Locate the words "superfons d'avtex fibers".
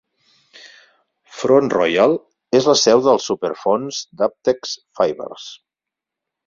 3.27-5.49